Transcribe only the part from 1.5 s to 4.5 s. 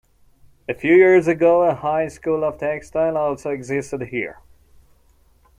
a high school of textile also existed here.